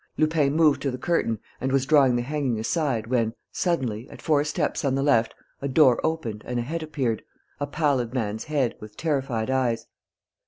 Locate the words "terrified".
8.97-9.51